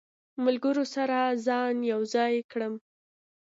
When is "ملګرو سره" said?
0.43-1.17